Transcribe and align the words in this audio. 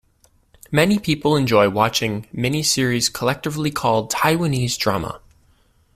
Many 0.71 0.97
people 0.97 1.35
enjoy 1.35 1.69
watching 1.69 2.25
miniseries 2.33 3.07
collectively 3.13 3.69
called 3.69 4.11
Taiwanese 4.11 4.79
drama. 4.79 5.21